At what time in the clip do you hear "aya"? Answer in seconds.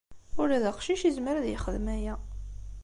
1.95-2.15